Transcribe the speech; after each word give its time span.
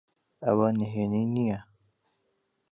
ئەوە 0.43 0.69
نهێنی 0.79 1.23
نییە. 1.35 1.59